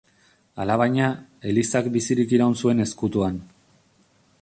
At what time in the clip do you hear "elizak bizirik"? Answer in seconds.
1.51-2.35